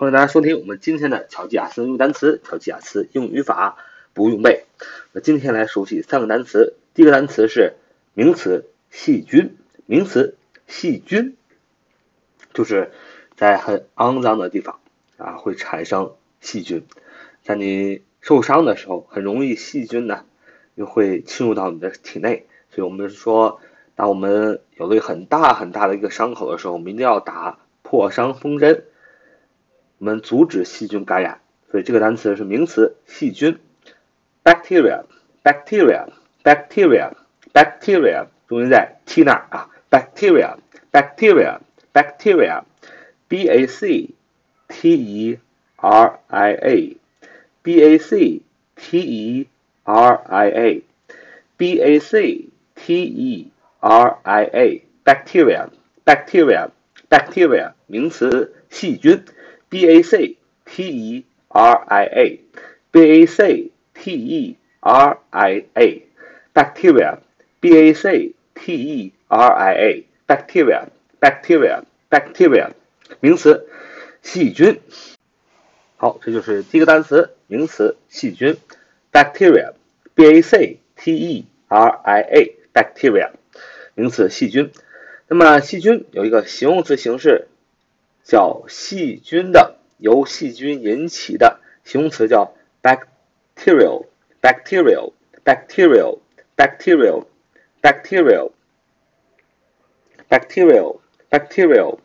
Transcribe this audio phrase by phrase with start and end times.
[0.00, 3.78] 欢迎大家收听我们今天的巧记雅思用单词、巧记雅思用语法
[4.14, 4.64] 不用背。
[5.10, 6.76] 那今天来熟悉三个单词。
[6.94, 7.74] 第一个单词是
[8.14, 9.56] 名词细菌，
[9.86, 10.36] 名词
[10.68, 11.36] 细菌，
[12.54, 12.92] 就是
[13.34, 14.78] 在很肮脏的地方
[15.16, 16.86] 啊会产生细菌，
[17.42, 20.24] 在你受伤的时候，很容易细菌呢
[20.76, 23.60] 又会侵入到你的体内，所以我们说，
[23.96, 28.84] 当我们有了一个很大很大的一个伤口的时候，我们一定要打破伤风针，
[29.98, 31.40] 我们阻止细菌感染。
[31.70, 33.58] 所以这个单词是名词细菌
[34.42, 36.08] ，bacteria，bacteria。
[36.48, 37.12] bacteria
[37.52, 40.56] bacteria 重音在 t 那儿啊，bacteria
[40.90, 41.58] bacteria
[41.92, 42.62] bacteria
[43.28, 44.14] b a c
[44.68, 45.38] t e
[45.76, 46.96] r i a
[47.62, 48.40] b a c
[48.76, 49.46] t e
[49.84, 50.82] r i a
[51.58, 55.68] b a c t e r i a bacteria
[56.06, 56.70] bacteria
[57.10, 59.22] bacteria 名词细菌
[59.68, 62.40] b a c t e r i a
[62.90, 66.02] b a c t e r i a
[66.54, 67.18] bacteria,
[67.60, 70.88] b a c t e r i a, bacteria,
[71.20, 72.70] bacteria, bacteria，
[73.20, 73.66] 名词，
[74.22, 74.80] 细菌。
[75.96, 78.56] 好，这就是第一个单词，名词细菌
[79.12, 79.72] ，bacteria,
[80.14, 83.30] b a c t e r i a, bacteria，
[83.94, 84.70] 名词细菌。
[85.28, 87.48] 那么细菌有一个形容词形式，
[88.28, 94.04] 叫细菌的，由细菌引起的，形容词叫 bacterial,
[94.42, 95.12] bacterial,
[95.44, 96.18] bacterial。
[96.58, 97.24] bacterial,
[97.80, 98.50] bacterial,
[100.28, 102.00] bacterial, bacterial,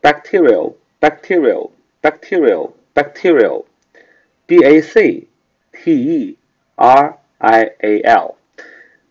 [0.00, 3.64] bacterial, bacterial, bacterial, bacterial,
[4.46, 5.26] b a c
[5.72, 6.38] t e
[6.76, 8.36] r i a l,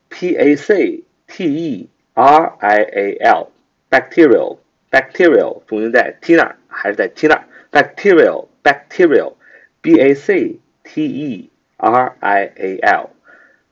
[0.09, 3.51] p a c t e r i a l,
[3.91, 4.57] bacterial,
[4.95, 9.33] bacterial 重音在 t 那儿还是在 t 那儿？bacterial, bacterial,
[9.81, 13.09] b a c t e r i a l。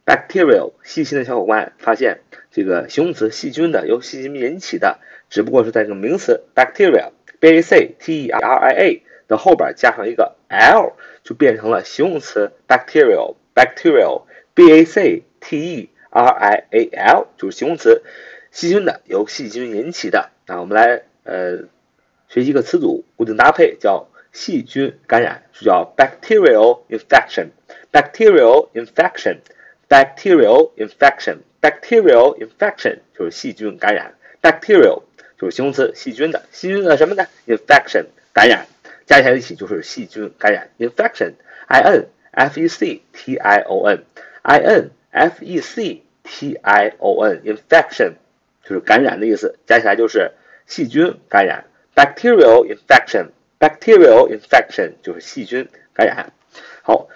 [0.06, 2.20] bacterial 细心的小伙伴发现，
[2.52, 5.00] 这个形容词细菌的由细菌引起的，
[5.30, 10.92] 只不过是在这个名词 bacterial b a c t e r i a 的后边加上一个 l，
[11.24, 18.04] 就变成了形容词 bacterial bacterial b a c t e r i a l 就是形容词
[18.52, 20.32] 细菌的由细菌引起的。
[20.46, 21.58] 那我们来呃
[22.28, 27.48] 学习一个词组固定搭配，叫细菌感染，是叫 bacterial infection
[27.92, 29.38] bacterial infection。
[29.90, 35.04] bacterial infection，bacterial infection 就是细菌感染，bacterial
[35.38, 38.66] 就是形容词，细菌的，细菌的什么呢？infection 感染，
[39.06, 47.24] 加起来一起就是细菌感染，infection，i n f e c t i o n，i n f e c t i o
[47.24, 48.14] n，infection
[48.64, 50.32] 就是感染的意思，加起来就是
[50.66, 51.66] 细菌感染
[51.96, 56.34] ，bacterial infection，bacterial infection 就是细菌感染，
[56.82, 57.08] 好。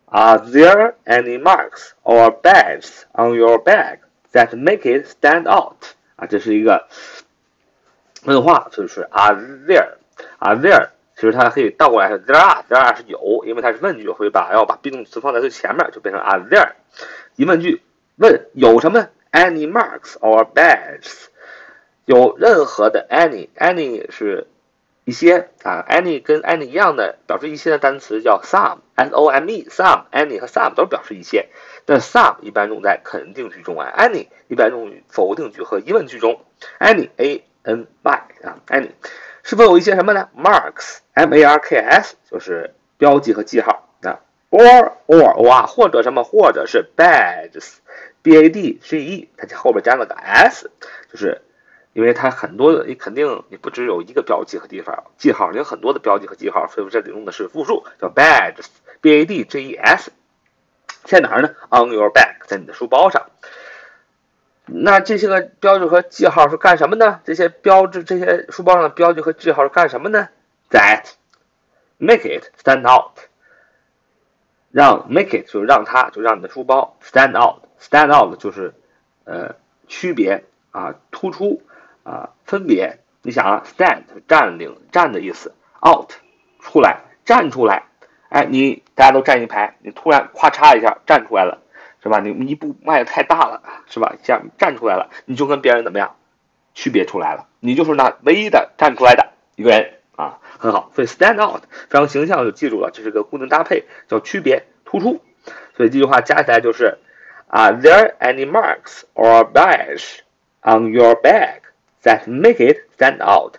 [0.05, 3.99] Are there any marks or badges on your bag
[4.31, 5.83] that make it stand out？
[6.15, 6.87] 啊，这是一个
[8.25, 9.35] 问话，就是 Are
[9.67, 10.89] there？Are there？
[11.15, 16.73] 其实它可以倒过来是 there are，there are 是有，因为它是问句，会把要把 be 动词放在最前面，就变成 are there。
[17.35, 17.81] 疑问句
[18.17, 21.25] 问有什么？Any marks or badges？
[22.05, 24.47] 有任何的 any，any 是
[25.05, 31.49] 一些啊，any 跟 any 一样的表示一些的单词叫 some，s o m e，some，any 和 some 都表示一些，
[31.85, 36.41] 但 some 一般用在肯定句中啊，any 一般用于否定句和疑问句中
[36.79, 38.11] ，any a n y
[38.43, 38.93] 啊，n
[39.43, 44.19] 是否有一些什么呢？marks，m a r k s 就是标记和记号啊
[44.49, 50.71] ，or or 哇，或者什么，或者是 badges，b a d g e，它后边加了个 s，
[51.11, 51.41] 就是。
[51.93, 60.11] 因为它很多的，你肯定你不只有一个标记和地方记号，你有很多的标记和记号，所以这里用的是复数，叫 badges，b a d g e s，
[61.05, 63.31] 在哪儿呢？On your back，在你的书包上。
[64.67, 67.21] 那这些个标志和记号是干什么呢？
[67.23, 70.29] 这些标志，这些书包上的标志和记号是干什么呢
[70.69, 71.05] ？That
[71.97, 73.17] make it stand out，
[74.71, 78.73] 让 make it 就是让它就让你的书包 stand out，stand out 就是
[79.23, 79.55] 呃
[79.87, 81.61] 区别啊突出。
[82.03, 85.53] 啊，分别，你想啊，stand 占领、站的意思
[85.85, 86.09] ，out
[86.61, 87.83] 出来、站出来，
[88.29, 91.61] 哎，你大家都站一排，你突然咔嚓一下站出来了，
[92.01, 92.19] 是吧？
[92.19, 94.15] 你一步迈的太大了，是吧？
[94.23, 96.15] 这样站出来了，你就跟别人怎么样，
[96.73, 105.21] 区别出来了，你就是那唯一的站出来的一个人啊，很好，所以 stand out 非常形象，就记住了，这是个固定搭配，叫区别突出，
[105.75, 106.97] 所以这句话加起来就是
[107.47, 110.19] 啊，there any marks or badge
[110.61, 113.55] on your bag？that make it stand out?